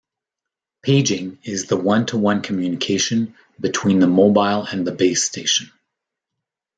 "Paging" 0.81 1.37
is 1.43 1.67
the 1.67 1.77
one-to-one 1.77 2.41
communication 2.41 3.35
between 3.59 3.99
the 3.99 4.07
mobile 4.07 4.65
and 4.65 4.87
the 4.87 4.91
base 4.91 5.23
station. 5.25 5.71